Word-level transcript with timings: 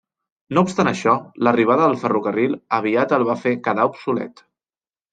No 0.57 0.63
obstant 0.67 0.89
això, 0.91 1.13
l'arribada 1.47 1.85
del 1.85 1.99
ferrocarril 2.05 2.57
aviat 2.81 3.17
el 3.21 3.31
va 3.31 3.39
fer 3.47 3.57
quedar 3.71 3.89
obsolet. 3.95 4.47